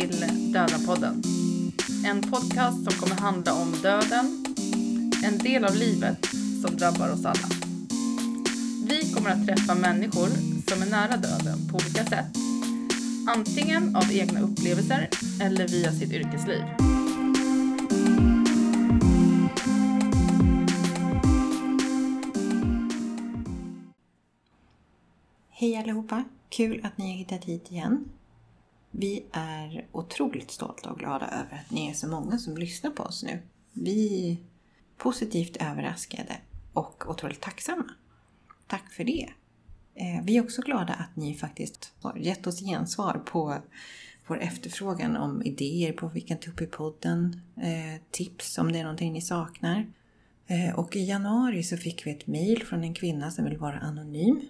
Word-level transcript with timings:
Till 0.00 0.52
Döda-podden. 0.52 1.22
En 2.06 2.22
podcast 2.22 2.84
som 2.84 3.00
kommer 3.00 3.20
handla 3.20 3.54
om 3.54 3.72
döden, 3.82 4.44
en 5.24 5.38
del 5.38 5.64
av 5.64 5.74
livet 5.74 6.26
som 6.62 6.76
drabbar 6.76 7.12
oss 7.12 7.24
alla. 7.24 7.48
Vi 8.88 9.12
kommer 9.14 9.30
att 9.30 9.46
träffa 9.46 9.74
människor 9.74 10.28
som 10.68 10.82
är 10.82 10.90
nära 10.90 11.16
döden 11.16 11.68
på 11.68 11.76
olika 11.76 12.04
sätt. 12.04 12.36
Antingen 13.28 13.96
av 13.96 14.12
egna 14.12 14.40
upplevelser 14.40 15.08
eller 15.42 15.68
via 15.68 15.92
sitt 15.92 16.12
yrkesliv. 16.12 16.62
Hej 25.50 25.76
allihopa! 25.76 26.24
Kul 26.48 26.80
att 26.84 26.98
ni 26.98 27.10
har 27.10 27.18
hittat 27.18 27.44
hit 27.44 27.72
igen. 27.72 28.04
Vi 28.90 29.24
är 29.32 29.86
otroligt 29.92 30.50
stolta 30.50 30.90
och 30.90 30.98
glada 30.98 31.26
över 31.26 31.62
att 31.64 31.70
ni 31.70 31.90
är 31.90 31.94
så 31.94 32.08
många 32.08 32.38
som 32.38 32.56
lyssnar 32.56 32.90
på 32.90 33.02
oss 33.02 33.22
nu. 33.22 33.42
Vi 33.72 34.30
är 34.30 34.36
positivt 34.96 35.56
överraskade 35.56 36.36
och 36.72 37.10
otroligt 37.10 37.40
tacksamma. 37.40 37.84
Tack 38.66 38.92
för 38.92 39.04
det! 39.04 39.28
Eh, 39.94 40.24
vi 40.24 40.36
är 40.36 40.44
också 40.44 40.62
glada 40.62 40.92
att 40.92 41.16
ni 41.16 41.34
faktiskt 41.34 41.92
har 42.00 42.16
gett 42.16 42.46
oss 42.46 42.60
gensvar 42.60 43.22
på 43.26 43.56
vår 44.26 44.40
efterfrågan 44.40 45.16
om 45.16 45.42
idéer 45.42 45.92
på 45.92 46.08
vilken 46.08 46.38
vi 46.44 46.52
upp 46.52 46.60
i 46.60 46.66
podden, 46.66 47.40
eh, 47.56 48.02
tips 48.10 48.58
om 48.58 48.72
det 48.72 48.78
är 48.78 48.82
någonting 48.82 49.12
ni 49.12 49.22
saknar. 49.22 49.86
Eh, 50.46 50.78
och 50.78 50.96
i 50.96 51.04
januari 51.04 51.62
så 51.62 51.76
fick 51.76 52.06
vi 52.06 52.10
ett 52.10 52.26
mail 52.26 52.62
från 52.66 52.84
en 52.84 52.94
kvinna 52.94 53.30
som 53.30 53.44
vill 53.44 53.58
vara 53.58 53.78
anonym. 53.78 54.40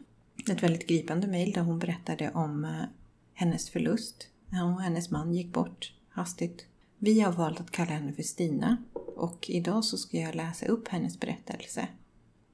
Ett 0.51 0.63
väldigt 0.63 0.87
gripande 0.89 1.27
mail 1.27 1.53
där 1.53 1.63
hon 1.63 1.79
berättade 1.79 2.31
om 2.31 2.87
hennes 3.35 3.71
förlust. 3.71 4.30
Hon 4.53 4.73
och 4.75 4.83
hennes 4.83 5.11
man 5.11 5.35
gick 5.35 5.53
bort 5.53 5.93
hastigt. 6.09 6.67
Vi 6.99 7.21
har 7.21 7.33
valt 7.33 7.61
att 7.61 7.71
kalla 7.71 7.91
henne 7.91 8.13
för 8.13 8.23
Stina 8.23 8.77
och 9.17 9.51
idag 9.51 9.85
så 9.85 9.97
ska 9.97 10.17
jag 10.17 10.35
läsa 10.35 10.67
upp 10.67 10.89
hennes 10.89 11.21
berättelse. 11.21 11.89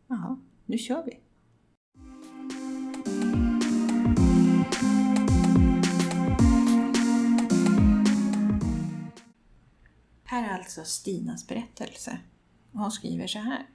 Jaha, 0.08 0.40
nu 0.66 0.78
kör 0.78 1.04
vi! 1.06 1.20
Här 10.24 10.50
är 10.50 10.58
alltså 10.58 10.84
Stinas 10.84 11.46
berättelse. 11.46 12.18
Hon 12.72 12.90
skriver 12.90 13.26
så 13.26 13.38
här. 13.38 13.66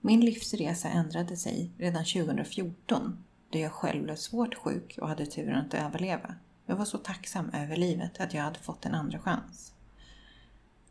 Min 0.00 0.20
livsresa 0.20 0.88
ändrade 0.88 1.36
sig 1.36 1.70
redan 1.78 2.04
2014 2.04 3.24
då 3.50 3.58
jag 3.58 3.72
själv 3.72 4.02
blev 4.02 4.16
svårt 4.16 4.54
sjuk 4.54 4.98
och 5.02 5.08
hade 5.08 5.26
turen 5.26 5.66
att 5.66 5.74
överleva. 5.74 6.34
Jag 6.66 6.76
var 6.76 6.84
så 6.84 6.98
tacksam 6.98 7.50
över 7.50 7.76
livet 7.76 8.20
att 8.20 8.34
jag 8.34 8.42
hade 8.42 8.58
fått 8.58 8.86
en 8.86 8.94
andra 8.94 9.18
chans. 9.18 9.72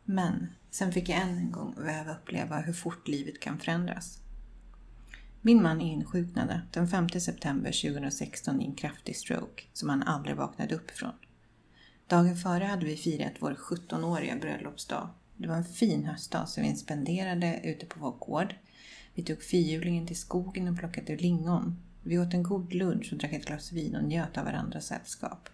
Men 0.04 0.46
sen 0.70 0.92
fick 0.92 1.08
jag 1.08 1.20
än 1.20 1.38
en 1.38 1.52
gång 1.52 1.74
behöva 1.74 2.14
uppleva 2.14 2.60
hur 2.60 2.72
fort 2.72 3.08
livet 3.08 3.40
kan 3.40 3.58
förändras. 3.58 4.20
Min 5.40 5.62
man 5.62 5.80
insjuknade 5.80 6.62
den 6.72 6.88
5 6.88 7.08
september 7.08 7.90
2016 7.90 8.60
i 8.60 8.64
en 8.64 8.74
kraftig 8.74 9.16
stroke 9.16 9.62
som 9.72 9.88
han 9.88 10.02
aldrig 10.02 10.36
vaknade 10.36 10.74
upp 10.74 10.90
ifrån. 10.90 11.12
Dagen 12.06 12.36
före 12.36 12.64
hade 12.64 12.86
vi 12.86 12.96
firat 12.96 13.32
vår 13.38 13.54
17-åriga 13.54 14.36
bröllopsdag. 14.36 15.08
Det 15.36 15.48
var 15.48 15.56
en 15.56 15.64
fin 15.64 16.04
höstdag 16.04 16.48
som 16.48 16.62
vi 16.62 16.76
spenderade 16.76 17.60
ute 17.64 17.86
på 17.86 18.00
vår 18.00 18.12
gård. 18.12 18.54
Vi 19.14 19.22
tog 19.22 19.42
fyrhjulingen 19.42 20.06
till 20.06 20.18
skogen 20.18 20.68
och 20.68 20.78
plockade 20.78 21.16
lingon. 21.16 21.82
Vi 22.02 22.18
åt 22.18 22.34
en 22.34 22.42
god 22.42 22.74
lunch 22.74 23.08
och 23.12 23.18
drack 23.18 23.32
ett 23.32 23.46
glas 23.46 23.72
vin 23.72 23.96
och 23.96 24.04
njöt 24.04 24.38
av 24.38 24.44
varandras 24.44 24.86
sällskap. 24.86 25.48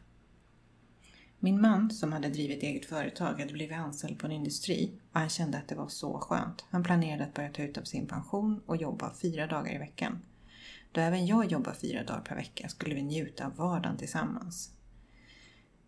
Min 1.45 1.61
man, 1.61 1.91
som 1.91 2.13
hade 2.13 2.29
drivit 2.29 2.63
eget 2.63 2.87
företag, 2.87 3.41
hade 3.41 3.53
blivit 3.53 3.77
anställd 3.77 4.19
på 4.19 4.27
en 4.27 4.33
industri 4.33 4.93
och 5.13 5.21
han 5.21 5.29
kände 5.29 5.59
att 5.59 5.69
det 5.69 5.75
var 5.75 5.89
så 5.89 6.19
skönt. 6.19 6.65
Han 6.71 6.83
planerade 6.83 7.25
att 7.25 7.35
börja 7.35 7.53
ta 7.53 7.63
ut 7.63 7.79
av 7.79 7.83
sin 7.83 8.07
pension 8.07 8.61
och 8.67 8.77
jobba 8.77 9.15
fyra 9.15 9.47
dagar 9.47 9.75
i 9.75 9.79
veckan. 9.79 10.23
Då 10.93 11.01
även 11.01 11.27
jag 11.27 11.53
jobbar 11.53 11.73
fyra 11.73 12.05
dagar 12.05 12.21
per 12.21 12.37
vecka 12.37 12.69
skulle 12.69 12.95
vi 12.95 13.03
njuta 13.03 13.47
av 13.47 13.57
vardagen 13.57 13.97
tillsammans. 13.97 14.71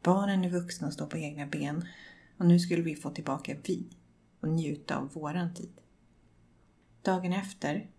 Barnen 0.03 0.45
är 0.45 0.51
vuxna 0.51 0.87
och 0.87 0.93
står 0.93 1.07
på 1.07 1.19
egna 1.19 1.47
ben 1.47 1.85
och 2.39 2.47
nu 2.47 2.59
skulle 2.59 2.83
vi 2.83 2.97
få 2.97 3.11
tillbaka 3.11 3.57
vi 3.65 3.85
och 4.41 4.49
njuta 4.49 4.97
av 4.97 5.13
våran 5.13 5.55
tid. 5.55 5.81
Dagen 7.03 7.33
efter 7.33 7.91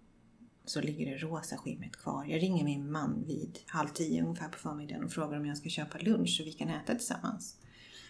så 0.66 0.82
ligger 0.82 1.12
det 1.12 1.18
rosa 1.18 1.58
skimmet 1.58 1.96
kvar. 1.96 2.26
Jag 2.26 2.42
ringer 2.42 2.64
min 2.64 2.92
man 2.92 3.24
vid 3.28 3.60
halv 3.68 3.88
tio 3.88 4.24
ungefär 4.24 4.50
på 4.50 4.58
förmiddagen 4.58 5.04
och 5.04 5.12
frågar 5.12 5.38
om 5.38 5.46
jag 5.46 5.58
ska 5.58 5.70
köpa 5.70 5.98
lunch 5.98 6.38
så 6.38 6.44
vi 6.44 6.54
kan 6.54 6.70
äta 6.70 6.96
tillsammans. 6.96 7.58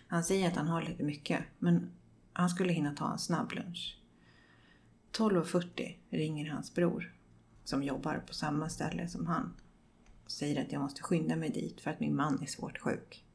Han 0.07 0.23
säger 0.23 0.47
att 0.47 0.55
han 0.55 0.67
har 0.67 0.81
lite 0.81 1.03
mycket, 1.03 1.43
men 1.59 1.91
han 2.33 2.49
skulle 2.49 2.73
hinna 2.73 2.95
ta 2.95 3.11
en 3.11 3.19
snabb 3.19 3.51
lunch. 3.51 3.97
12.40 5.11 5.95
ringer 6.09 6.49
hans 6.49 6.73
bror, 6.73 7.13
som 7.63 7.83
jobbar 7.83 8.23
på 8.27 8.33
samma 8.33 8.69
ställe 8.69 9.07
som 9.07 9.27
han, 9.27 9.53
och 10.25 10.31
säger 10.31 10.61
att 10.61 10.71
jag 10.71 10.81
måste 10.81 11.01
skynda 11.01 11.35
mig 11.35 11.49
dit 11.49 11.81
för 11.81 11.91
att 11.91 11.99
min 11.99 12.15
man 12.15 12.41
är 12.41 12.45
svårt 12.45 12.77
sjuk. 12.77 13.25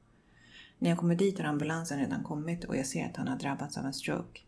När 0.78 0.90
jag 0.90 0.98
kommer 0.98 1.14
dit 1.14 1.38
har 1.38 1.44
ambulansen 1.44 1.98
redan 1.98 2.24
kommit 2.24 2.64
och 2.64 2.76
jag 2.76 2.86
ser 2.86 3.06
att 3.06 3.16
han 3.16 3.28
har 3.28 3.38
drabbats 3.38 3.78
av 3.78 3.84
en 3.84 3.92
stroke. 3.92 4.40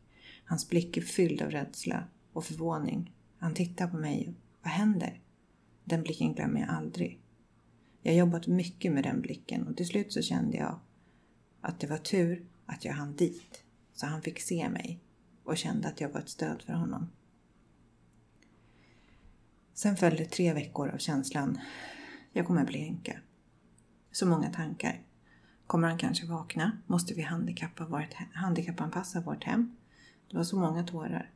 Hans 0.44 0.68
blick 0.68 0.96
är 0.96 1.00
fylld 1.00 1.42
av 1.42 1.50
rädsla 1.50 2.04
och 2.32 2.44
förvåning. 2.44 3.12
Han 3.38 3.54
tittar 3.54 3.88
på 3.88 3.96
mig 3.96 4.34
vad 4.62 4.72
händer? 4.72 5.20
Den 5.84 6.02
blicken 6.02 6.34
glömmer 6.34 6.60
jag 6.60 6.68
aldrig. 6.68 7.20
Jag 8.02 8.12
har 8.12 8.18
jobbat 8.18 8.46
mycket 8.46 8.92
med 8.92 9.04
den 9.04 9.20
blicken 9.20 9.66
och 9.68 9.76
till 9.76 9.86
slut 9.86 10.12
så 10.12 10.22
kände 10.22 10.56
jag 10.56 10.78
att 11.60 11.80
det 11.80 11.86
var 11.86 11.98
tur 11.98 12.46
att 12.66 12.84
jag 12.84 12.92
hann 12.92 13.16
dit 13.16 13.64
så 13.92 14.06
han 14.06 14.22
fick 14.22 14.40
se 14.40 14.68
mig 14.68 15.00
och 15.44 15.56
kände 15.56 15.88
att 15.88 16.00
jag 16.00 16.08
var 16.08 16.20
ett 16.20 16.28
stöd 16.28 16.62
för 16.62 16.72
honom. 16.72 17.08
Sen 19.74 19.96
följde 19.96 20.24
tre 20.24 20.52
veckor 20.52 20.88
av 20.88 20.98
känslan 20.98 21.58
jag 22.32 22.46
kommer 22.46 22.64
bli 22.64 22.88
änka. 22.88 23.20
Så 24.12 24.26
många 24.26 24.50
tankar. 24.50 25.00
Kommer 25.66 25.88
han 25.88 25.98
kanske 25.98 26.26
vakna? 26.26 26.72
Måste 26.86 27.14
vi 27.14 27.22
handikappa 27.22 27.84
vårt, 27.84 28.14
handikappanpassa 28.34 29.20
vårt 29.20 29.44
hem? 29.44 29.76
Det 30.30 30.36
var 30.36 30.44
så 30.44 30.56
många 30.56 30.84
tårar. 30.84 31.30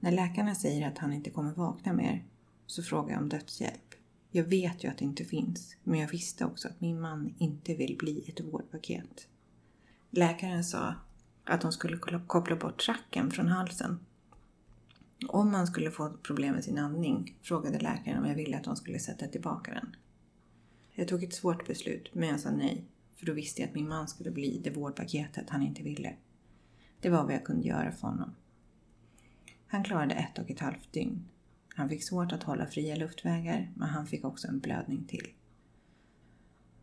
När 0.00 0.12
läkarna 0.12 0.54
säger 0.54 0.88
att 0.88 0.98
han 0.98 1.12
inte 1.12 1.30
kommer 1.30 1.52
vakna 1.52 1.92
mer 1.92 2.24
så 2.66 2.82
frågar 2.82 3.12
jag 3.12 3.22
om 3.22 3.28
dödshjälp. 3.28 3.94
Jag 4.30 4.44
vet 4.44 4.84
ju 4.84 4.88
att 4.88 4.98
det 4.98 5.04
inte 5.04 5.24
finns, 5.24 5.76
men 5.84 6.00
jag 6.00 6.08
visste 6.08 6.44
också 6.44 6.68
att 6.68 6.80
min 6.80 7.00
man 7.00 7.34
inte 7.38 7.74
vill 7.74 7.96
bli 7.98 8.24
ett 8.28 8.40
vårdpaket. 8.40 9.28
Läkaren 10.10 10.64
sa 10.64 10.94
att 11.44 11.60
de 11.60 11.72
skulle 11.72 11.98
koppla 12.26 12.56
bort 12.56 12.78
tracken 12.78 13.30
från 13.30 13.48
halsen. 13.48 13.98
Om 15.28 15.50
man 15.50 15.66
skulle 15.66 15.90
få 15.90 16.10
problem 16.10 16.54
med 16.54 16.64
sin 16.64 16.78
andning 16.78 17.36
frågade 17.42 17.78
läkaren 17.78 18.18
om 18.18 18.28
jag 18.28 18.36
ville 18.36 18.56
att 18.56 18.64
de 18.64 18.76
skulle 18.76 18.98
sätta 18.98 19.26
tillbaka 19.26 19.74
den. 19.74 19.96
Jag 20.92 21.08
tog 21.08 21.24
ett 21.24 21.34
svårt 21.34 21.66
beslut, 21.66 22.10
men 22.12 22.28
jag 22.28 22.40
sa 22.40 22.50
nej, 22.50 22.84
för 23.16 23.26
då 23.26 23.32
visste 23.32 23.60
jag 23.60 23.68
att 23.68 23.74
min 23.74 23.88
man 23.88 24.08
skulle 24.08 24.30
bli 24.30 24.60
det 24.64 24.70
vårdpaketet 24.70 25.50
han 25.50 25.62
inte 25.62 25.82
ville. 25.82 26.14
Det 27.00 27.10
var 27.10 27.24
vad 27.24 27.34
jag 27.34 27.44
kunde 27.44 27.68
göra 27.68 27.92
för 27.92 28.08
honom. 28.08 28.34
Han 29.68 29.84
klarade 29.84 30.14
ett 30.14 30.38
och 30.38 30.50
ett 30.50 30.60
halvt 30.60 30.92
dygn. 30.92 31.24
Han 31.74 31.88
fick 31.88 32.04
svårt 32.04 32.32
att 32.32 32.42
hålla 32.42 32.66
fria 32.66 32.96
luftvägar, 32.96 33.70
men 33.74 33.88
han 33.88 34.06
fick 34.06 34.24
också 34.24 34.48
en 34.48 34.58
blödning 34.58 35.04
till. 35.04 35.28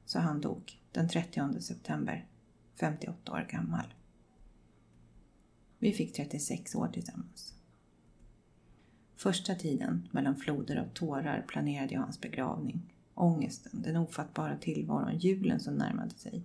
Så 0.06 0.20
han 0.20 0.42
dog 0.42 0.80
den 0.92 1.10
30 1.10 1.62
september, 1.62 2.26
58 2.76 3.32
år 3.32 3.48
gammal. 3.52 3.94
Vi 5.80 5.94
fick 5.94 6.14
36 6.14 6.76
år 6.76 6.88
tillsammans. 6.88 7.54
Första 9.16 9.56
tiden, 9.56 10.08
mellan 10.12 10.36
floder 10.36 10.76
av 10.76 10.88
tårar, 10.94 11.46
planerade 11.48 11.94
jag 11.94 12.02
hans 12.02 12.22
begravning. 12.22 12.94
Ångesten, 13.14 13.82
den 13.82 13.98
ofattbara 13.98 14.58
tillvaron, 14.58 15.18
julen 15.18 15.60
som 15.60 15.76
närmade 15.76 16.16
sig, 16.16 16.44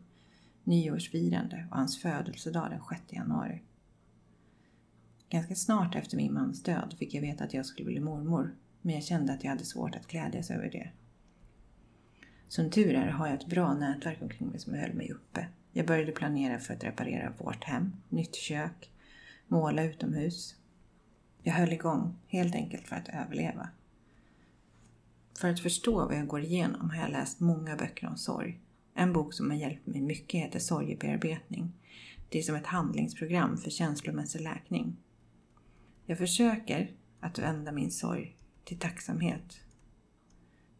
nyårsfirande 0.65 1.67
och 1.71 1.77
hans 1.77 1.99
födelsedag 1.99 2.71
den 2.71 2.81
6 2.99 3.13
januari. 3.13 3.63
Ganska 5.31 5.55
snart 5.55 5.95
efter 5.95 6.17
min 6.17 6.33
mans 6.33 6.63
död 6.63 6.95
fick 6.99 7.15
jag 7.15 7.23
veta 7.23 7.45
att 7.45 7.55
jag 7.55 7.67
skulle 7.67 7.87
bli 7.87 8.01
mormor, 8.01 8.55
men 8.83 8.95
jag 8.95 9.05
kände 9.05 9.33
att 9.33 9.45
jag 9.45 9.51
hade 9.51 9.65
svårt 9.65 9.97
att 9.97 10.07
glädjas 10.07 10.51
över 10.51 10.71
det. 10.71 10.91
Som 12.49 12.71
tur 12.71 12.95
är 12.95 13.07
har 13.07 13.27
jag 13.27 13.37
ett 13.37 13.47
bra 13.47 13.75
nätverk 13.75 14.23
omkring 14.23 14.49
mig 14.49 14.59
som 14.59 14.75
höll 14.75 14.93
mig 14.95 15.13
uppe. 15.13 15.47
Jag 15.73 15.87
började 15.87 16.13
planera 16.13 16.59
för 16.59 16.75
att 16.75 16.85
reparera 16.85 17.33
vårt 17.39 17.65
hem, 17.65 17.93
nytt 18.09 18.35
kök, 18.35 18.91
måla 19.49 19.85
utomhus. 19.85 20.57
Jag 21.43 21.53
höll 21.53 21.73
igång, 21.73 22.17
helt 22.27 22.55
enkelt 22.55 22.89
för 22.89 22.97
att 22.97 23.09
överleva. 23.09 23.69
För 25.41 25.49
att 25.49 25.61
förstå 25.61 26.07
vad 26.07 26.17
jag 26.17 26.27
går 26.27 26.43
igenom 26.43 26.91
har 26.91 26.97
jag 26.97 27.11
läst 27.11 27.41
många 27.41 27.77
böcker 27.77 28.07
om 28.07 28.17
sorg. 28.17 28.61
En 28.95 29.13
bok 29.13 29.35
som 29.35 29.51
har 29.51 29.57
hjälpt 29.57 29.87
mig 29.87 30.01
mycket 30.01 30.41
heter 30.41 30.59
Sorgebearbetning. 30.59 31.73
Det 32.29 32.39
är 32.39 32.43
som 32.43 32.57
ett 32.57 32.67
handlingsprogram 32.67 33.57
för 33.57 33.71
känslomässig 33.71 34.41
läkning. 34.41 34.97
Jag 36.11 36.19
försöker 36.19 36.93
att 37.21 37.39
vända 37.39 37.73
min 37.73 37.91
sorg 37.91 38.37
till 38.65 38.79
tacksamhet. 38.79 39.61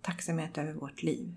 Tacksamhet 0.03 0.59
över 0.59 0.73
vårt 0.73 1.03
liv. 1.03 1.35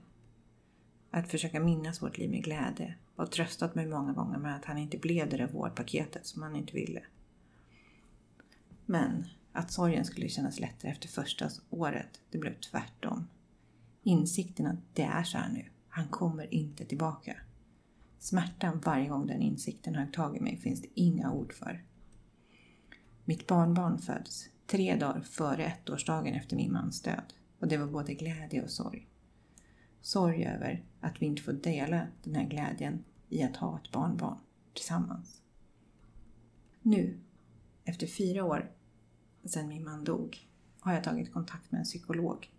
Att 1.12 1.32
försöka 1.32 1.60
minnas 1.60 2.02
vårt 2.02 2.18
liv 2.18 2.30
med 2.30 2.44
glädje 2.44 2.96
och 3.16 3.32
tröstat 3.32 3.76
mig 3.76 3.86
många 3.86 4.14
gånger 4.14 4.38
med 4.38 4.56
att 4.56 4.66
han 4.66 4.78
inte 4.78 4.98
blev 4.98 5.30
det 5.30 5.38
där 5.38 5.48
vårdpaketet 5.48 6.26
som 6.26 6.42
han 6.42 6.56
inte 6.56 6.74
ville. 6.74 7.04
Men 8.86 9.26
att 9.52 9.72
sorgen 9.72 10.06
skulle 10.06 10.30
kännas 10.30 10.60
lättare 10.60 10.92
efter 10.92 11.08
första 11.08 11.50
året, 11.70 12.22
det 12.30 12.38
blev 12.38 12.60
tvärtom. 12.60 13.28
Insikten 14.04 14.68
att 14.68 14.80
det 14.94 15.04
är 15.04 15.24
så 15.24 15.38
här 15.38 15.50
nu, 15.50 15.66
han 15.90 16.08
kommer 16.08 16.54
inte 16.54 16.86
tillbaka. 16.86 17.36
Smärtan 18.20 18.80
varje 18.80 19.08
gång 19.08 19.28
den 19.28 19.42
insikten 19.42 19.96
har 19.96 20.06
tagit 20.06 20.42
mig 20.42 20.58
finns 20.58 20.82
det 20.82 20.90
inga 20.94 21.32
ord 21.32 21.54
för. 21.54 21.84
Mitt 23.26 23.48
barnbarn 23.48 23.98
föds 23.98 24.50
tre 24.68 24.96
dagar 24.96 25.22
före 25.22 25.66
ettårsdagen 25.66 26.34
efter 26.34 26.56
min 26.56 26.72
mans 26.72 27.02
död 27.02 27.34
och 27.60 27.68
det 27.68 27.78
var 27.78 27.88
både 27.88 28.14
glädje 28.14 28.64
och 28.64 28.70
sorg. 28.70 29.08
Sorg 30.02 30.46
över 30.46 30.84
att 31.00 31.22
vi 31.22 31.26
inte 31.26 31.42
får 31.42 31.54
dela 31.54 32.08
den 32.24 32.36
här 32.36 32.50
glädjen 32.50 33.04
i 33.30 33.44
att 33.44 33.56
ha 33.56 33.80
ett 33.80 33.92
barnbarn 33.92 34.38
tillsammans. 34.74 35.42
Nu, 36.82 37.20
efter 37.84 38.08
fyra 38.08 38.44
år 38.44 38.72
sedan 39.46 39.68
min 39.68 39.84
man 39.84 40.04
dog, 40.04 40.48
har 40.80 40.94
jag 40.94 41.04
tagit 41.04 41.34
kontakt 41.34 41.72
med 41.72 41.80
en 41.80 41.86
psykolog. 41.86 42.52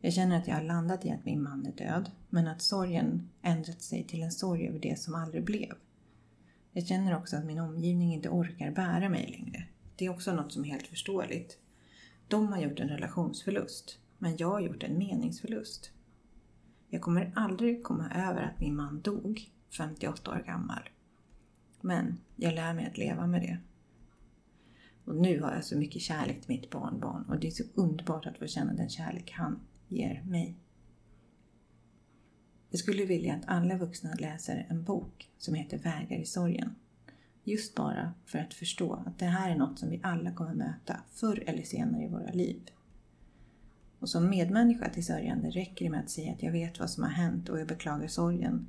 Jag 0.00 0.12
känner 0.12 0.38
att 0.38 0.48
jag 0.48 0.54
har 0.54 0.62
landat 0.62 1.04
i 1.04 1.10
att 1.10 1.24
min 1.24 1.42
man 1.42 1.66
är 1.66 1.72
död, 1.72 2.10
men 2.30 2.48
att 2.48 2.62
sorgen 2.62 3.30
ändrat 3.42 3.82
sig 3.82 4.04
till 4.04 4.22
en 4.22 4.32
sorg 4.32 4.68
över 4.68 4.78
det 4.78 4.98
som 4.98 5.14
aldrig 5.14 5.44
blev. 5.44 5.74
Jag 6.72 6.86
känner 6.86 7.16
också 7.16 7.36
att 7.36 7.44
min 7.44 7.58
omgivning 7.58 8.14
inte 8.14 8.28
orkar 8.28 8.70
bära 8.70 9.08
mig 9.08 9.26
längre. 9.30 9.66
Det 9.96 10.06
är 10.06 10.10
också 10.10 10.34
något 10.34 10.52
som 10.52 10.64
är 10.64 10.68
helt 10.68 10.86
förståeligt. 10.86 11.58
De 12.28 12.52
har 12.52 12.60
gjort 12.60 12.80
en 12.80 12.88
relationsförlust, 12.88 13.98
men 14.18 14.36
jag 14.36 14.50
har 14.50 14.60
gjort 14.60 14.82
en 14.82 14.98
meningsförlust. 14.98 15.90
Jag 16.88 17.02
kommer 17.02 17.32
aldrig 17.34 17.82
komma 17.82 18.10
över 18.10 18.42
att 18.42 18.60
min 18.60 18.76
man 18.76 19.00
dog, 19.00 19.50
58 19.76 20.30
år 20.30 20.42
gammal. 20.46 20.88
Men 21.80 22.18
jag 22.36 22.54
lär 22.54 22.74
mig 22.74 22.86
att 22.86 22.98
leva 22.98 23.26
med 23.26 23.42
det. 23.42 23.58
Och 25.04 25.16
nu 25.16 25.40
har 25.40 25.54
jag 25.54 25.64
så 25.64 25.78
mycket 25.78 26.02
kärlek 26.02 26.40
till 26.40 26.56
mitt 26.56 26.70
barnbarn 26.70 27.24
och 27.28 27.38
det 27.38 27.46
är 27.46 27.50
så 27.50 27.64
underbart 27.74 28.26
att 28.26 28.38
få 28.38 28.46
känna 28.46 28.72
den 28.72 28.88
kärlek 28.88 29.30
han 29.30 29.60
ger 29.88 30.22
mig. 30.22 30.56
Jag 32.70 32.78
skulle 32.80 33.04
vilja 33.04 33.34
att 33.34 33.44
alla 33.46 33.76
vuxna 33.76 34.14
läser 34.14 34.66
en 34.68 34.84
bok 34.84 35.30
som 35.38 35.54
heter 35.54 35.78
Vägar 35.78 36.18
i 36.18 36.26
sorgen. 36.26 36.74
Just 37.48 37.74
bara 37.74 38.14
för 38.24 38.38
att 38.38 38.54
förstå 38.54 38.92
att 39.06 39.18
det 39.18 39.24
här 39.24 39.50
är 39.50 39.56
något 39.56 39.78
som 39.78 39.90
vi 39.90 40.00
alla 40.02 40.32
kommer 40.32 40.54
möta 40.54 41.00
förr 41.10 41.44
eller 41.46 41.62
senare 41.62 42.04
i 42.04 42.08
våra 42.08 42.32
liv. 42.32 42.60
Och 43.98 44.08
som 44.08 44.30
medmänniska 44.30 44.88
till 44.88 45.06
sörjande 45.06 45.50
räcker 45.50 45.84
det 45.84 45.90
med 45.90 46.00
att 46.00 46.10
säga 46.10 46.32
att 46.32 46.42
jag 46.42 46.52
vet 46.52 46.80
vad 46.80 46.90
som 46.90 47.02
har 47.02 47.10
hänt 47.10 47.48
och 47.48 47.60
jag 47.60 47.68
beklagar 47.68 48.08
sorgen. 48.08 48.66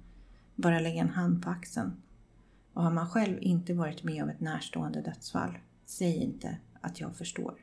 Bara 0.56 0.80
lägga 0.80 1.02
en 1.02 1.10
hand 1.10 1.44
på 1.44 1.50
axeln. 1.50 2.02
Och 2.74 2.84
har 2.84 2.92
man 2.92 3.10
själv 3.10 3.38
inte 3.42 3.74
varit 3.74 4.04
med 4.04 4.24
om 4.24 4.30
ett 4.30 4.40
närstående 4.40 5.02
dödsfall, 5.02 5.58
säg 5.86 6.16
inte 6.16 6.58
att 6.82 7.00
jag 7.00 7.16
förstår. 7.16 7.56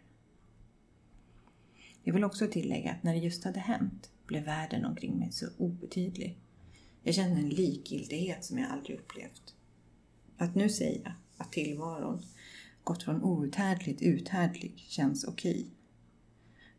Jag 2.02 2.14
vill 2.14 2.24
också 2.24 2.46
tillägga 2.46 2.92
att 2.92 3.02
när 3.02 3.12
det 3.12 3.20
just 3.20 3.44
hade 3.44 3.60
hänt 3.60 4.10
blev 4.26 4.44
världen 4.44 4.84
omkring 4.84 5.18
mig 5.18 5.32
så 5.32 5.46
obetydlig. 5.58 6.38
Jag 7.02 7.14
kände 7.14 7.40
en 7.40 7.48
likgiltighet 7.48 8.44
som 8.44 8.58
jag 8.58 8.70
aldrig 8.70 8.98
upplevt. 8.98 9.54
Att 10.36 10.54
nu 10.54 10.68
säga 10.68 11.14
att 11.36 11.52
tillvaron 11.52 12.22
gått 12.84 13.02
från 13.02 13.22
outhärdligt 13.22 14.02
uthärdlig 14.02 14.84
känns 14.88 15.24
okej. 15.24 15.66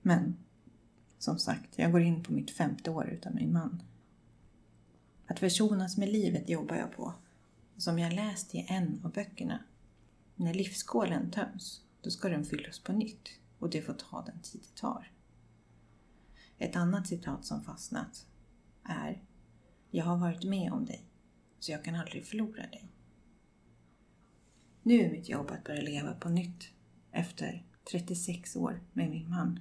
Men 0.01 0.37
som 1.19 1.39
sagt, 1.39 1.79
jag 1.79 1.91
går 1.91 2.01
in 2.01 2.23
på 2.23 2.33
mitt 2.33 2.51
femte 2.51 2.91
år 2.91 3.09
utan 3.09 3.35
min 3.35 3.53
man. 3.53 3.83
Att 5.27 5.39
försonas 5.39 5.97
med 5.97 6.09
livet 6.09 6.49
jobbar 6.49 6.75
jag 6.75 6.91
på. 6.91 7.13
Som 7.77 7.99
jag 7.99 8.13
läst 8.13 8.55
i 8.55 8.65
en 8.69 9.01
av 9.03 9.11
böckerna. 9.11 9.59
När 10.35 10.53
livsskålen 10.53 11.31
töms, 11.31 11.81
då 12.01 12.09
ska 12.09 12.29
den 12.29 12.45
fyllas 12.45 12.79
på 12.79 12.93
nytt 12.93 13.29
och 13.59 13.69
det 13.69 13.81
får 13.81 13.93
ta 13.93 14.21
den 14.21 14.39
tid 14.41 14.61
det 14.61 14.81
tar. 14.81 15.11
Ett 16.57 16.75
annat 16.75 17.07
citat 17.07 17.45
som 17.45 17.63
fastnat 17.63 18.25
är 18.83 19.23
Jag 19.91 20.05
har 20.05 20.17
varit 20.17 20.43
med 20.43 20.71
om 20.71 20.85
dig, 20.85 21.05
så 21.59 21.71
jag 21.71 21.83
kan 21.83 21.95
aldrig 21.95 22.25
förlora 22.25 22.67
dig. 22.67 22.89
Nu 24.87 25.01
är 25.01 25.11
mitt 25.11 25.29
jobb 25.29 25.51
att 25.51 25.63
börja 25.63 25.81
leva 25.81 26.13
på 26.13 26.29
nytt 26.29 26.69
efter 27.11 27.65
36 27.91 28.55
år 28.55 28.81
med 28.93 29.09
min 29.09 29.29
man. 29.29 29.59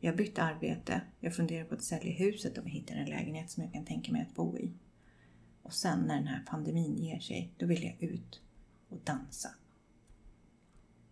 Jag 0.00 0.12
har 0.12 0.16
bytt 0.16 0.38
arbete, 0.38 1.00
jag 1.20 1.36
funderar 1.36 1.64
på 1.64 1.74
att 1.74 1.82
sälja 1.82 2.12
huset 2.12 2.58
om 2.58 2.64
jag 2.64 2.72
hittar 2.72 2.94
en 2.94 3.10
lägenhet 3.10 3.50
som 3.50 3.62
jag 3.62 3.72
kan 3.72 3.84
tänka 3.84 4.12
mig 4.12 4.22
att 4.22 4.34
bo 4.34 4.58
i. 4.58 4.72
Och 5.62 5.72
sen 5.72 6.00
när 6.00 6.14
den 6.14 6.26
här 6.26 6.42
pandemin 6.46 6.96
ger 6.96 7.18
sig, 7.18 7.52
då 7.58 7.66
vill 7.66 7.84
jag 7.84 8.02
ut 8.02 8.40
och 8.88 8.98
dansa. 9.04 9.48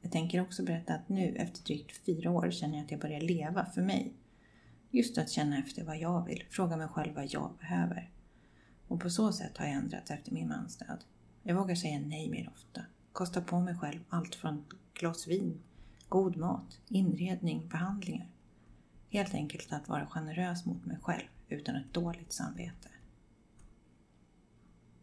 Jag 0.00 0.12
tänker 0.12 0.40
också 0.40 0.64
berätta 0.64 0.94
att 0.94 1.08
nu 1.08 1.36
efter 1.36 1.64
drygt 1.64 1.96
fyra 2.06 2.30
år 2.30 2.50
känner 2.50 2.76
jag 2.76 2.84
att 2.84 2.90
jag 2.90 3.00
börjar 3.00 3.20
leva 3.20 3.66
för 3.66 3.82
mig. 3.82 4.14
Just 4.90 5.18
att 5.18 5.30
känna 5.30 5.58
efter 5.58 5.84
vad 5.84 5.98
jag 5.98 6.26
vill, 6.26 6.44
fråga 6.50 6.76
mig 6.76 6.88
själv 6.88 7.14
vad 7.14 7.26
jag 7.26 7.56
behöver. 7.58 8.10
Och 8.88 9.00
på 9.00 9.10
så 9.10 9.32
sätt 9.32 9.58
har 9.58 9.66
jag 9.66 9.74
ändrats 9.74 10.10
efter 10.10 10.32
min 10.32 10.48
mans 10.48 10.76
död. 10.76 11.04
Jag 11.42 11.54
vågar 11.54 11.74
säga 11.74 12.00
nej 12.00 12.30
mer 12.30 12.50
ofta. 12.54 12.80
Kosta 13.12 13.40
på 13.40 13.60
mig 13.60 13.74
själv 13.74 14.00
allt 14.08 14.34
från 14.34 14.64
glas 14.94 15.26
vin, 15.26 15.62
god 16.08 16.36
mat, 16.36 16.80
inredning, 16.88 17.68
behandlingar. 17.68 18.30
Helt 19.08 19.34
enkelt 19.34 19.72
att 19.72 19.88
vara 19.88 20.06
generös 20.06 20.66
mot 20.66 20.86
mig 20.86 20.98
själv 21.02 21.26
utan 21.48 21.76
ett 21.76 21.94
dåligt 21.94 22.32
samvete. 22.32 22.88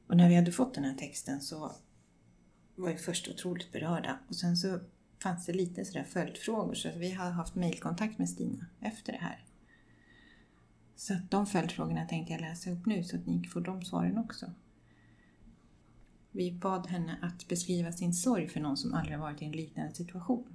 Och 0.08 0.18
när 0.18 0.30
vi 0.30 0.36
hade 0.36 0.52
fått 0.52 0.74
den 0.74 0.84
här 0.84 0.96
texten 0.96 1.42
så 1.42 1.72
var 2.76 2.90
vi 2.90 2.98
först 2.98 3.28
otroligt 3.28 3.72
berörda 3.72 4.20
och 4.28 4.36
sen 4.36 4.58
så 4.58 4.80
fanns 5.24 5.46
det 5.46 5.54
lite 5.54 5.86
sådär 5.86 6.04
följdfrågor 6.04 6.74
så 6.74 6.90
att 6.90 6.96
vi 6.96 7.12
har 7.12 7.30
haft 7.30 7.56
mejlkontakt 7.56 8.18
med 8.18 8.30
Stina 8.30 8.66
efter 8.80 9.12
det 9.12 9.20
här. 9.20 9.44
Så 10.96 11.14
att 11.14 11.32
de 11.32 11.46
följdfrågorna 11.46 12.06
tänkte 12.06 12.34
jag 12.34 12.42
läsa 12.42 12.72
upp 12.72 12.86
nu 12.86 13.04
så 13.04 13.16
att 13.16 13.26
ni 13.26 13.48
får 13.48 13.62
de 13.62 13.86
svaren 13.86 14.18
också. 14.18 14.46
Vi 16.38 16.52
bad 16.52 16.88
henne 16.88 17.18
att 17.22 17.48
beskriva 17.48 17.92
sin 17.92 18.14
sorg 18.14 18.48
för 18.48 18.60
någon 18.60 18.78
som 18.78 18.94
aldrig 18.94 19.20
varit 19.20 19.42
i 19.42 19.46
en 19.46 19.52
liknande 19.52 19.94
situation. 19.94 20.48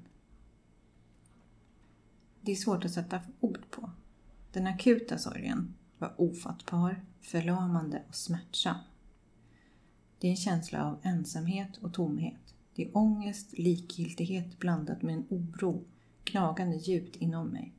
Det 2.40 2.52
är 2.52 2.56
svårt 2.56 2.84
att 2.84 2.92
sätta 2.92 3.20
ord 3.40 3.70
på. 3.70 3.90
Den 4.52 4.66
akuta 4.66 5.18
sorgen 5.18 5.74
var 5.98 6.14
ofattbar, 6.16 7.04
förlamande 7.20 8.02
och 8.08 8.14
smärtsam. 8.14 8.76
Det 10.18 10.26
är 10.26 10.30
en 10.30 10.36
känsla 10.36 10.84
av 10.84 10.98
ensamhet 11.02 11.76
och 11.76 11.94
tomhet. 11.94 12.54
Det 12.74 12.84
är 12.84 12.96
ångest, 12.96 13.58
likgiltighet 13.58 14.58
blandat 14.58 15.02
med 15.02 15.14
en 15.14 15.26
oro, 15.28 15.84
knagande 16.24 16.76
djupt 16.76 17.16
inom 17.16 17.48
mig. 17.48 17.72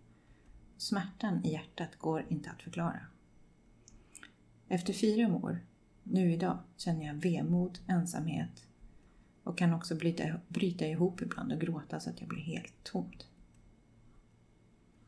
Smärtan 0.77 1.45
i 1.45 1.51
hjärtat 1.51 1.95
går 1.97 2.25
inte 2.29 2.49
att 2.49 2.61
förklara. 2.61 3.05
Efter 4.67 4.93
fyra 4.93 5.35
år, 5.35 5.59
nu 6.03 6.33
idag, 6.33 6.57
känner 6.77 7.05
jag 7.05 7.13
vemod, 7.13 7.79
ensamhet 7.87 8.67
och 9.43 9.57
kan 9.57 9.73
också 9.73 9.95
bryta, 9.95 10.23
bryta 10.47 10.85
ihop 10.85 11.21
ibland 11.21 11.51
och 11.51 11.61
gråta 11.61 11.99
så 11.99 12.09
att 12.09 12.19
jag 12.19 12.29
blir 12.29 12.41
helt 12.41 12.83
tomt. 12.83 13.27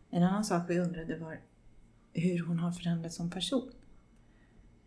En 0.10 0.24
annan 0.24 0.46
sak 0.46 0.70
vi 0.70 0.80
undrade 0.80 1.18
var 1.18 1.40
hur 2.14 2.46
hon 2.46 2.60
har 2.60 2.72
förändrats 2.72 3.16
som 3.16 3.30
person. 3.30 3.72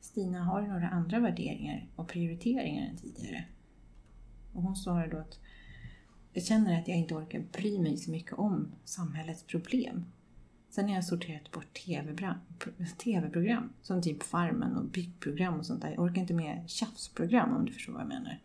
Stina 0.00 0.44
har 0.44 0.62
några 0.62 0.88
andra 0.88 1.20
värderingar 1.20 1.86
och 1.96 2.08
prioriteringar 2.08 2.88
än 2.88 2.96
tidigare. 2.96 3.44
Och 4.52 4.62
hon 4.62 4.76
svarade 4.76 5.10
då 5.10 5.18
att 5.18 5.38
jag 6.32 6.44
känner 6.44 6.80
att 6.80 6.88
jag 6.88 6.96
inte 6.96 7.14
orkar 7.14 7.44
bry 7.52 7.78
mig 7.78 7.96
så 7.96 8.10
mycket 8.10 8.32
om 8.32 8.72
samhällets 8.84 9.42
problem. 9.42 10.04
Sen 10.70 10.88
har 10.88 10.94
jag 10.94 11.04
sorterat 11.04 11.50
bort 11.50 11.74
tv-program, 13.04 13.72
som 13.82 14.02
typ 14.02 14.22
Farmen 14.22 14.76
och 14.76 14.84
byggprogram 14.84 15.58
och 15.58 15.66
sånt 15.66 15.82
där. 15.82 15.90
Jag 15.90 16.00
orkar 16.00 16.20
inte 16.20 16.34
med 16.34 16.70
tjafsprogram 16.70 17.56
om 17.56 17.64
du 17.64 17.72
förstår 17.72 17.92
vad 17.92 18.02
jag 18.02 18.08
menar. 18.08 18.38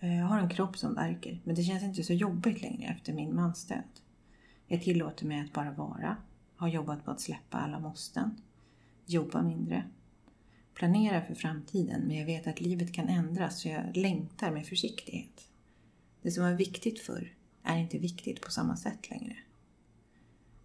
Eh, 0.00 0.18
jag 0.18 0.26
har 0.26 0.38
en 0.38 0.48
kropp 0.48 0.78
som 0.78 0.94
verkar, 0.94 1.38
men 1.44 1.54
det 1.54 1.62
känns 1.62 1.82
inte 1.82 2.02
så 2.02 2.12
jobbigt 2.12 2.62
längre 2.62 2.90
efter 2.90 3.12
min 3.12 3.34
mans 3.34 3.64
död. 3.64 3.82
Jag 4.66 4.82
tillåter 4.82 5.26
mig 5.26 5.40
att 5.40 5.52
bara 5.52 5.70
vara, 5.70 6.16
har 6.56 6.68
jobbat 6.68 7.04
på 7.04 7.10
att 7.10 7.20
släppa 7.20 7.58
alla 7.58 7.78
måsten, 7.78 8.40
jobba 9.06 9.42
mindre, 9.42 9.84
planera 10.74 11.22
för 11.22 11.34
framtiden 11.34 12.00
men 12.06 12.16
jag 12.16 12.26
vet 12.26 12.46
att 12.46 12.60
livet 12.60 12.92
kan 12.92 13.08
ändras 13.08 13.60
så 13.60 13.68
jag 13.68 13.96
längtar 13.96 14.50
med 14.50 14.66
försiktighet. 14.66 15.48
Det 16.22 16.30
som 16.30 16.44
var 16.44 16.52
viktigt 16.52 17.00
förr 17.00 17.34
är 17.62 17.76
inte 17.76 17.98
viktigt 17.98 18.40
på 18.40 18.50
samma 18.50 18.76
sätt 18.76 19.10
längre. 19.10 19.36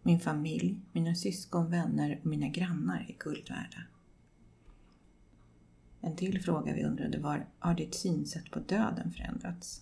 Min 0.04 0.20
familj, 0.20 0.80
mina 0.92 1.16
syskon, 1.16 1.70
vänner 1.70 2.20
och 2.20 2.26
mina 2.26 2.48
grannar 2.48 3.06
är 3.10 3.16
guld 3.20 3.50
värda. 3.50 3.84
En 6.02 6.16
till 6.16 6.42
fråga 6.42 6.74
vi 6.74 6.84
undrade 6.84 7.20
var, 7.20 7.46
har 7.60 7.74
ditt 7.74 7.96
synsätt 7.96 8.52
på 8.52 8.60
döden 8.60 9.12
förändrats? 9.12 9.82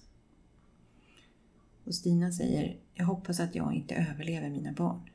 Och 1.83 1.95
Stina 1.95 2.31
säger, 2.31 2.77
jag 2.93 3.05
hoppas 3.05 3.39
att 3.39 3.55
jag 3.55 3.73
inte 3.73 3.95
överlever 3.95 4.49
mina 4.49 4.71
barn. 4.71 5.09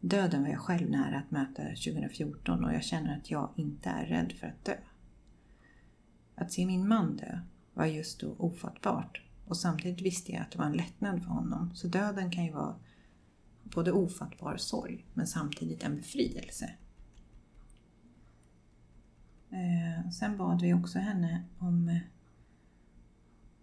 Döden 0.00 0.42
var 0.42 0.48
jag 0.48 0.60
själv 0.60 0.90
nära 0.90 1.18
att 1.18 1.30
möta 1.30 1.62
2014 1.62 2.64
och 2.64 2.74
jag 2.74 2.84
känner 2.84 3.16
att 3.16 3.30
jag 3.30 3.50
inte 3.56 3.88
är 3.88 4.06
rädd 4.06 4.32
för 4.32 4.46
att 4.46 4.64
dö. 4.64 4.76
Att 6.34 6.52
se 6.52 6.66
min 6.66 6.88
man 6.88 7.16
dö 7.16 7.38
var 7.74 7.86
just 7.86 8.20
då 8.20 8.34
ofattbart 8.38 9.22
och 9.46 9.56
samtidigt 9.56 10.00
visste 10.00 10.32
jag 10.32 10.42
att 10.42 10.50
det 10.50 10.58
var 10.58 10.66
en 10.66 10.76
lättnad 10.76 11.22
för 11.22 11.30
honom. 11.30 11.70
Så 11.74 11.88
döden 11.88 12.30
kan 12.30 12.44
ju 12.44 12.52
vara 12.52 12.74
både 13.64 13.92
ofattbar 13.92 14.56
sorg 14.56 15.06
men 15.14 15.26
samtidigt 15.26 15.82
en 15.82 15.96
befrielse. 15.96 16.70
Eh, 19.50 20.10
sen 20.10 20.36
bad 20.36 20.62
vi 20.62 20.74
också 20.74 20.98
henne 20.98 21.44
om 21.58 22.00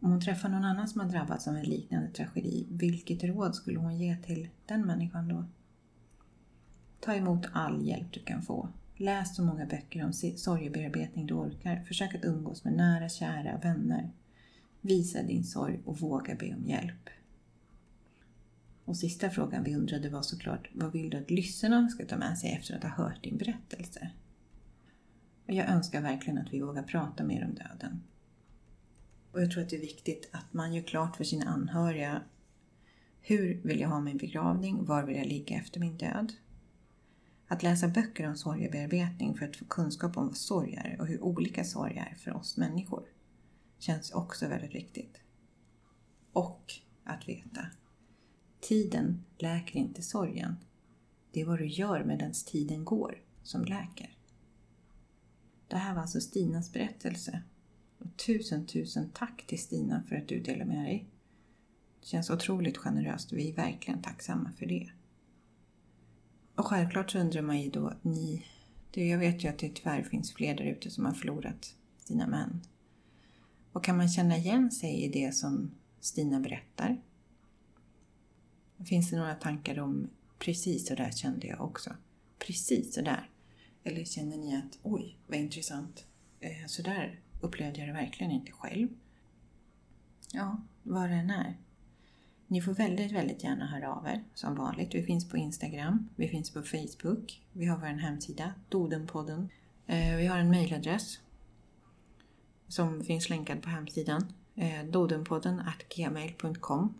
om 0.01 0.11
hon 0.11 0.21
träffar 0.21 0.49
någon 0.49 0.65
annan 0.65 0.87
som 0.87 1.01
har 1.01 1.09
drabbats 1.09 1.47
av 1.47 1.55
en 1.55 1.65
liknande 1.65 2.09
tragedi, 2.09 2.67
vilket 2.69 3.23
råd 3.23 3.55
skulle 3.55 3.79
hon 3.79 3.97
ge 3.97 4.17
till 4.17 4.49
den 4.65 4.85
människan 4.85 5.27
då? 5.27 5.45
Ta 6.99 7.13
emot 7.13 7.47
all 7.51 7.87
hjälp 7.87 8.13
du 8.13 8.19
kan 8.19 8.41
få. 8.41 8.69
Läs 8.97 9.35
så 9.35 9.43
många 9.43 9.65
böcker 9.65 10.05
om 10.05 10.13
sorgebearbetning 10.13 11.25
du 11.25 11.33
orkar. 11.33 11.83
Försök 11.83 12.15
att 12.15 12.25
umgås 12.25 12.63
med 12.63 12.73
nära, 12.73 13.09
kära, 13.09 13.57
vänner. 13.57 14.11
Visa 14.81 15.23
din 15.23 15.43
sorg 15.43 15.79
och 15.85 15.99
våga 15.99 16.35
be 16.35 16.55
om 16.55 16.65
hjälp. 16.65 17.09
Och 18.89 18.97
sista 18.97 19.29
frågan 19.29 19.63
vi 19.63 19.75
undrade 19.75 20.09
var 20.09 20.21
såklart, 20.21 20.69
vad 20.73 20.91
vill 20.91 21.09
du 21.09 21.17
att 21.17 21.31
lyssnarna 21.31 21.89
ska 21.89 22.05
ta 22.05 22.17
med 22.17 22.37
sig 22.37 22.51
efter 22.51 22.75
att 22.75 22.83
ha 22.83 22.89
hört 22.89 23.23
din 23.23 23.37
berättelse? 23.37 24.11
Jag 25.45 25.69
önskar 25.69 26.01
verkligen 26.01 26.37
att 26.37 26.53
vi 26.53 26.59
vågar 26.59 26.83
prata 26.83 27.23
mer 27.23 27.45
om 27.45 27.55
döden. 27.55 28.03
Och 29.31 29.41
jag 29.41 29.51
tror 29.51 29.63
att 29.63 29.69
det 29.69 29.75
är 29.75 29.81
viktigt 29.81 30.29
att 30.31 30.53
man 30.53 30.73
gör 30.73 30.83
klart 30.83 31.15
för 31.15 31.23
sina 31.23 31.45
anhöriga 31.45 32.21
hur 33.21 33.61
vill 33.63 33.79
jag 33.79 33.89
ha 33.89 33.99
min 33.99 34.17
begravning? 34.17 34.85
Var 34.85 35.03
vill 35.03 35.17
jag 35.17 35.27
ligga 35.27 35.55
efter 35.55 35.79
min 35.79 35.97
död? 35.97 36.33
Att 37.47 37.63
läsa 37.63 37.87
böcker 37.87 38.27
om 38.27 38.35
sorgebearbetning 38.35 39.37
för 39.37 39.45
att 39.45 39.55
få 39.55 39.65
kunskap 39.65 40.17
om 40.17 40.27
vad 40.27 40.37
sorg 40.37 40.73
är 40.73 41.01
och 41.01 41.07
hur 41.07 41.23
olika 41.23 41.63
sorg 41.63 41.97
är 41.97 42.15
för 42.15 42.33
oss 42.33 42.57
människor 42.57 43.03
känns 43.79 44.11
också 44.11 44.47
väldigt 44.47 44.75
viktigt. 44.75 45.21
Och 46.33 46.73
att 47.03 47.29
veta, 47.29 47.65
tiden 48.59 49.23
läker 49.37 49.79
inte 49.79 50.01
sorgen. 50.01 50.55
Det 51.31 51.41
är 51.41 51.45
vad 51.45 51.59
du 51.59 51.67
gör 51.67 52.03
medan 52.03 52.31
tiden 52.45 52.85
går 52.85 53.21
som 53.43 53.65
läker. 53.65 54.15
Det 55.67 55.77
här 55.77 55.93
var 55.93 56.01
alltså 56.01 56.21
Stinas 56.21 56.73
berättelse. 56.73 57.41
Och 57.97 58.17
tusen, 58.17 58.65
tusen 58.65 59.09
tack 59.13 59.47
till 59.47 59.59
Stina 59.59 60.03
för 60.09 60.15
att 60.15 60.27
du 60.27 60.39
delar 60.39 60.65
med 60.65 60.85
dig. 60.85 61.05
Det 62.01 62.07
känns 62.07 62.29
otroligt 62.29 62.77
generöst 62.77 63.31
och 63.31 63.37
vi 63.37 63.49
är 63.49 63.53
verkligen 63.53 64.01
tacksamma 64.01 64.51
för 64.57 64.65
det. 64.65 64.91
Och 66.55 66.65
självklart 66.65 67.11
så 67.11 67.19
undrar 67.19 67.41
man 67.41 67.61
ju 67.61 67.69
då, 67.69 67.93
ni, 68.01 68.45
det, 68.91 69.07
jag 69.07 69.17
vet 69.17 69.43
ju 69.43 69.47
att 69.47 69.59
det 69.59 69.75
tyvärr 69.75 70.03
finns 70.03 70.33
fler 70.33 70.55
där 70.55 70.65
ute 70.65 70.89
som 70.89 71.05
har 71.05 71.13
förlorat 71.13 71.75
sina 71.97 72.27
män. 72.27 72.61
Och 73.71 73.83
kan 73.83 73.97
man 73.97 74.09
känna 74.09 74.37
igen 74.37 74.71
sig 74.71 75.03
i 75.03 75.07
det 75.07 75.35
som 75.35 75.71
Stina 75.99 76.39
berättar? 76.39 77.01
Finns 78.85 79.09
det 79.09 79.17
några 79.17 79.35
tankar 79.35 79.79
om 79.79 80.09
precis 80.39 80.87
så 80.87 80.95
där 80.95 81.11
kände 81.11 81.47
jag 81.47 81.61
också? 81.61 81.95
Precis 82.39 82.93
så 82.93 83.01
där. 83.01 83.29
Eller 83.83 84.05
känner 84.05 84.37
ni 84.37 84.55
att 84.55 84.79
oj, 84.83 85.17
vad 85.27 85.39
intressant. 85.39 86.05
Eh, 86.39 86.67
så 86.67 86.81
där 86.81 87.19
upplevde 87.41 87.79
jag 87.79 87.89
det 87.89 87.93
verkligen 87.93 88.31
inte 88.31 88.51
själv. 88.51 88.87
Ja, 90.31 90.61
vad 90.83 91.09
det 91.09 91.15
än 91.15 91.29
är. 91.29 91.57
Ni 92.47 92.61
får 92.61 92.73
väldigt, 92.73 93.11
väldigt 93.11 93.43
gärna 93.43 93.65
höra 93.67 93.93
av 93.93 94.07
er 94.07 94.23
som 94.33 94.55
vanligt. 94.55 94.95
Vi 94.95 95.03
finns 95.03 95.29
på 95.29 95.37
Instagram, 95.37 96.09
vi 96.15 96.27
finns 96.27 96.53
på 96.53 96.61
Facebook, 96.61 97.41
vi 97.53 97.65
har 97.65 97.77
vår 97.77 97.85
hemsida, 97.85 98.53
Dodenpodden. 98.69 99.49
Eh, 99.87 100.15
vi 100.15 100.25
har 100.25 100.37
en 100.37 100.49
mejladress 100.49 101.19
som 102.67 103.03
finns 103.03 103.29
länkad 103.29 103.61
på 103.61 103.69
hemsidan, 103.69 104.33
eh, 104.55 104.85
dodenpodden 104.85 105.61
gmail.com. 105.95 106.93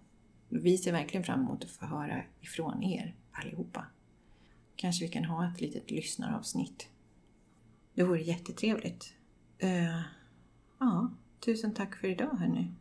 Vi 0.50 0.78
ser 0.78 0.92
verkligen 0.92 1.24
fram 1.24 1.40
emot 1.40 1.64
att 1.64 1.70
få 1.70 1.86
höra 1.86 2.24
ifrån 2.42 2.84
er 2.84 3.16
allihopa. 3.32 3.86
Kanske 4.76 5.06
vi 5.06 5.12
kan 5.12 5.26
ha 5.26 5.52
ett 5.52 5.62
litet 5.62 5.92
lyssnaravsnitt. 5.92 6.88
Det 7.94 8.04
vore 8.04 8.22
jättetrevligt. 8.22 9.14
Uh, 9.64 10.02
ja, 10.80 11.12
tusen 11.40 11.74
tack 11.74 11.96
för 11.96 12.08
idag 12.08 12.38
hörni. 12.40 12.72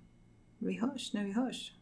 Vi 0.58 0.78
hörs 0.78 1.12
när 1.12 1.24
vi 1.24 1.32
hörs. 1.32 1.72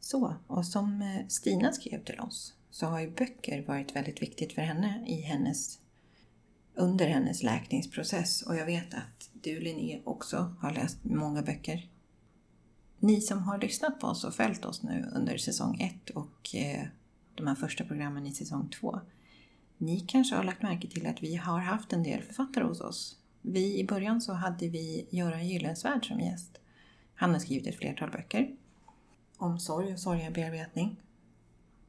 Så, 0.00 0.34
och 0.46 0.66
som 0.66 1.02
eh, 1.02 1.26
Stina 1.28 1.72
skrev 1.72 2.04
till 2.04 2.20
oss 2.20 2.54
så 2.70 2.86
har 2.86 3.00
ju 3.00 3.10
böcker 3.10 3.66
varit 3.66 3.96
väldigt 3.96 4.22
viktigt 4.22 4.52
för 4.52 4.62
henne 4.62 5.04
i 5.06 5.20
hennes, 5.20 5.78
under 6.74 7.06
hennes 7.06 7.42
läkningsprocess. 7.42 8.42
Och 8.42 8.56
jag 8.56 8.66
vet 8.66 8.94
att 8.94 9.30
du 9.32 9.60
Linné 9.60 10.00
också 10.04 10.54
har 10.60 10.72
läst 10.72 10.98
många 11.04 11.42
böcker. 11.42 11.88
Ni 12.98 13.20
som 13.20 13.42
har 13.42 13.58
lyssnat 13.58 14.00
på 14.00 14.06
oss 14.06 14.24
och 14.24 14.34
följt 14.34 14.64
oss 14.64 14.82
nu 14.82 15.10
under 15.14 15.36
säsong 15.36 15.80
1 15.80 16.10
och 16.10 16.54
eh, 16.54 16.86
de 17.34 17.46
här 17.46 17.54
första 17.54 17.84
programmen 17.84 18.26
i 18.26 18.32
säsong 18.32 18.68
2. 18.80 19.00
Ni 19.78 20.00
kanske 20.00 20.36
har 20.36 20.44
lagt 20.44 20.62
märke 20.62 20.88
till 20.88 21.06
att 21.06 21.22
vi 21.22 21.36
har 21.36 21.58
haft 21.58 21.92
en 21.92 22.02
del 22.02 22.22
författare 22.22 22.64
hos 22.64 22.80
oss. 22.80 23.16
Vi, 23.42 23.78
I 23.78 23.84
början 23.84 24.20
så 24.20 24.32
hade 24.32 24.68
vi 24.68 25.06
Göran 25.10 25.48
Gyllensvärd 25.48 26.08
som 26.08 26.20
gäst. 26.20 26.58
Han 27.14 27.30
har 27.32 27.38
skrivit 27.38 27.66
ett 27.66 27.78
flertal 27.78 28.10
böcker 28.10 28.56
om 29.36 29.58
sorg 29.58 29.92
och 29.92 30.00
sorgebearbetning. 30.00 30.96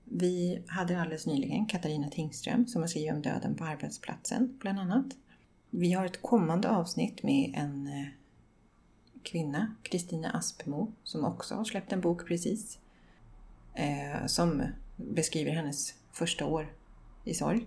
Vi 0.06 0.64
hade 0.68 1.02
alldeles 1.02 1.26
nyligen 1.26 1.66
Katarina 1.66 2.10
Tingström 2.10 2.68
som 2.68 2.82
har 2.82 2.88
skrivit 2.88 3.14
om 3.14 3.22
döden 3.22 3.56
på 3.56 3.64
arbetsplatsen, 3.64 4.58
bland 4.60 4.80
annat. 4.80 5.06
Vi 5.70 5.94
har 5.94 6.06
ett 6.06 6.22
kommande 6.22 6.70
avsnitt 6.70 7.24
med 7.24 7.54
en 7.56 7.88
eh, 7.88 8.08
kvinna, 9.24 9.76
Kristina 9.84 10.32
Aspemo, 10.32 10.92
som 11.04 11.26
också 11.26 11.56
har 11.56 11.64
släppt 11.64 11.94
en 11.94 12.02
bok 12.02 12.28
precis. 12.28 12.80
Eh, 13.74 14.26
som 14.26 14.64
beskriver 14.96 15.52
hennes 15.52 15.94
första 16.12 16.46
år 16.46 16.74
i 17.24 17.34
sorg. 17.34 17.66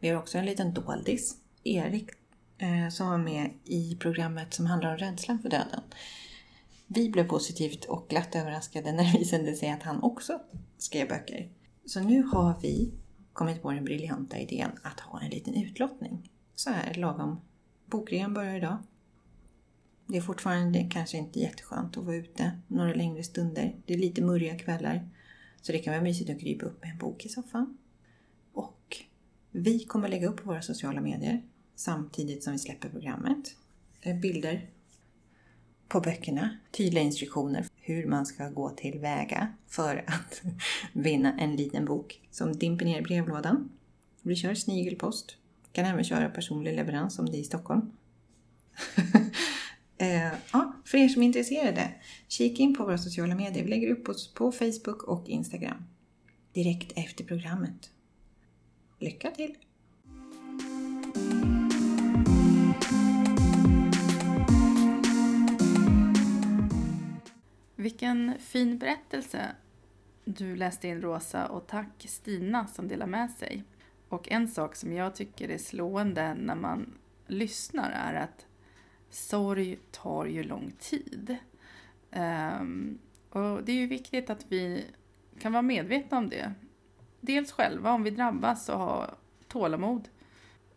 Vi 0.00 0.08
har 0.08 0.16
också 0.16 0.38
en 0.38 0.46
liten 0.46 0.74
doldis, 0.74 1.36
Erik, 1.64 2.10
eh, 2.58 2.88
som 2.88 3.08
var 3.08 3.18
med 3.18 3.50
i 3.64 3.96
programmet 4.00 4.54
som 4.54 4.66
handlar 4.66 4.90
om 4.90 4.98
rädslan 4.98 5.38
för 5.38 5.48
döden. 5.48 5.80
Vi 6.86 7.10
blev 7.10 7.28
positivt 7.28 7.84
och 7.84 8.08
glatt 8.08 8.34
överraskade 8.34 8.92
när 8.92 9.12
det 9.12 9.18
visade 9.18 9.54
sig 9.54 9.70
att 9.70 9.82
han 9.82 10.02
också 10.02 10.40
skrev 10.78 11.08
böcker. 11.08 11.48
Så 11.84 12.00
nu 12.00 12.22
har 12.22 12.60
vi 12.62 12.92
kommit 13.32 13.62
på 13.62 13.72
den 13.72 13.84
briljanta 13.84 14.38
idén 14.38 14.70
att 14.82 15.00
ha 15.00 15.20
en 15.20 15.30
liten 15.30 15.54
utlottning. 15.54 16.30
Så 16.54 16.70
här 16.70 16.94
lagom. 16.94 17.40
Bokrean 17.86 18.34
börjar 18.34 18.56
idag. 18.56 18.78
Det 20.06 20.16
är 20.16 20.20
fortfarande 20.20 20.88
kanske 20.90 21.18
inte 21.18 21.40
jätteskönt 21.40 21.96
att 21.96 22.04
vara 22.04 22.16
ute 22.16 22.58
några 22.66 22.94
längre 22.94 23.22
stunder. 23.22 23.76
Det 23.86 23.94
är 23.94 23.98
lite 23.98 24.22
murriga 24.22 24.58
kvällar. 24.58 25.08
Så 25.62 25.72
det 25.72 25.78
kan 25.78 25.92
vara 25.92 26.02
mysigt 26.02 26.30
att 26.30 26.40
krypa 26.40 26.66
upp 26.66 26.82
med 26.82 26.90
en 26.90 26.98
bok 26.98 27.26
i 27.26 27.28
soffan. 27.28 27.78
Och 28.52 28.96
vi 29.50 29.84
kommer 29.84 30.08
lägga 30.08 30.28
upp 30.28 30.42
på 30.42 30.48
våra 30.48 30.62
sociala 30.62 31.00
medier 31.00 31.42
samtidigt 31.74 32.44
som 32.44 32.52
vi 32.52 32.58
släpper 32.58 32.88
programmet. 32.88 33.56
Eh, 34.00 34.16
bilder 34.16 34.70
på 35.88 36.00
böckerna, 36.00 36.56
tydliga 36.70 37.04
instruktioner 37.04 37.66
hur 37.76 38.06
man 38.06 38.26
ska 38.26 38.48
gå 38.48 38.70
tillväga 38.70 39.52
för 39.68 40.04
att 40.06 40.42
vinna 40.92 41.38
en 41.38 41.56
liten 41.56 41.84
bok 41.84 42.20
som 42.30 42.52
dimper 42.52 42.84
ner 42.84 42.98
i 42.98 43.02
brevlådan. 43.02 43.68
Vi 44.22 44.36
kör 44.36 44.54
snigelpost. 44.54 45.36
Kan 45.72 45.84
även 45.84 46.04
köra 46.04 46.28
personlig 46.28 46.76
leverans 46.76 47.18
om 47.18 47.26
det 47.26 47.36
är 47.36 47.40
i 47.40 47.44
Stockholm. 47.44 47.90
eh, 49.98 50.32
ja, 50.52 50.72
för 50.84 50.98
er 50.98 51.08
som 51.08 51.22
är 51.22 51.26
intresserade, 51.26 51.94
kika 52.28 52.62
in 52.62 52.74
på 52.74 52.84
våra 52.84 52.98
sociala 52.98 53.34
medier. 53.34 53.64
Vi 53.64 53.70
lägger 53.70 53.90
upp 53.90 54.08
oss 54.08 54.34
på 54.34 54.52
Facebook 54.52 55.02
och 55.02 55.28
Instagram 55.28 55.84
direkt 56.52 56.92
efter 56.96 57.24
programmet. 57.24 57.90
Lycka 58.98 59.30
till! 59.30 59.54
Vilken 67.76 68.38
fin 68.38 68.78
berättelse 68.78 69.56
du 70.24 70.56
läste 70.56 70.88
in 70.88 71.02
Rosa 71.02 71.46
och 71.46 71.66
tack 71.66 72.06
Stina 72.08 72.66
som 72.66 72.88
delar 72.88 73.06
med 73.06 73.30
sig. 73.30 73.64
Och 74.08 74.28
en 74.32 74.48
sak 74.48 74.76
som 74.76 74.92
jag 74.92 75.14
tycker 75.14 75.48
är 75.48 75.58
slående 75.58 76.34
när 76.34 76.54
man 76.54 76.98
lyssnar 77.26 77.90
är 77.90 78.14
att 78.14 78.46
sorg 79.10 79.78
tar 79.90 80.26
ju 80.26 80.42
lång 80.42 80.72
tid. 80.78 81.36
Um, 82.10 82.98
och 83.30 83.64
det 83.64 83.72
är 83.72 83.76
ju 83.76 83.86
viktigt 83.86 84.30
att 84.30 84.46
vi 84.48 84.84
kan 85.40 85.52
vara 85.52 85.62
medvetna 85.62 86.18
om 86.18 86.28
det. 86.28 86.52
Dels 87.20 87.52
själva 87.52 87.92
om 87.92 88.02
vi 88.02 88.10
drabbas 88.10 88.68
och 88.68 88.78
ha 88.78 89.14
tålamod 89.48 90.08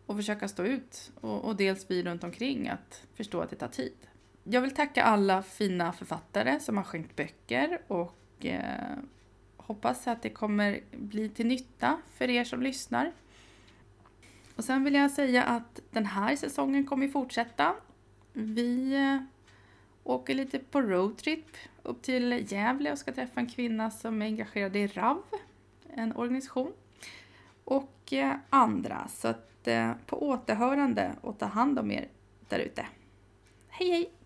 och 0.06 0.16
försöka 0.16 0.48
stå 0.48 0.64
ut. 0.64 1.12
Och, 1.20 1.44
och 1.44 1.56
dels 1.56 1.90
vi 1.90 2.02
runt 2.02 2.24
omkring 2.24 2.68
att 2.68 3.06
förstå 3.14 3.40
att 3.40 3.50
det 3.50 3.56
tar 3.56 3.68
tid. 3.68 4.09
Jag 4.44 4.60
vill 4.60 4.74
tacka 4.74 5.02
alla 5.02 5.42
fina 5.42 5.92
författare 5.92 6.60
som 6.60 6.76
har 6.76 6.84
skänkt 6.84 7.16
böcker 7.16 7.80
och 7.86 8.46
eh, 8.46 8.96
hoppas 9.56 10.08
att 10.08 10.22
det 10.22 10.30
kommer 10.30 10.80
bli 10.92 11.28
till 11.28 11.46
nytta 11.46 11.98
för 12.14 12.30
er 12.30 12.44
som 12.44 12.62
lyssnar. 12.62 13.12
Och 14.56 14.64
sen 14.64 14.84
vill 14.84 14.94
jag 14.94 15.10
säga 15.10 15.44
att 15.44 15.80
den 15.90 16.06
här 16.06 16.36
säsongen 16.36 16.86
kommer 16.86 17.08
fortsätta. 17.08 17.74
Vi 18.32 18.94
eh, 18.94 19.22
åker 20.04 20.34
lite 20.34 20.58
på 20.58 20.80
roadtrip 20.80 21.56
upp 21.82 22.02
till 22.02 22.46
Gävle 22.52 22.92
och 22.92 22.98
ska 22.98 23.12
träffa 23.12 23.40
en 23.40 23.46
kvinna 23.46 23.90
som 23.90 24.22
är 24.22 24.26
engagerad 24.26 24.76
i 24.76 24.86
RAV, 24.86 25.22
en 25.94 26.16
organisation. 26.16 26.72
Och 27.64 28.12
eh, 28.12 28.34
andra. 28.50 29.08
Så 29.08 29.28
att 29.28 29.68
eh, 29.68 29.92
på 30.06 30.28
återhörande 30.28 31.12
och 31.20 31.38
ta 31.38 31.46
hand 31.46 31.78
om 31.78 31.90
er 31.90 32.08
där 32.48 32.58
ute. 32.58 32.86
Hej 33.68 33.90
hej! 33.90 34.19